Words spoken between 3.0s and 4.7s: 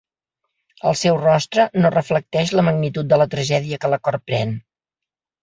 de la tragèdia que la corprèn.